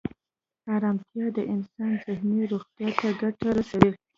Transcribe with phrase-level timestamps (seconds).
[0.75, 3.91] ارامتیا د انسان ذهني روغتیا ته ګټه رسوي.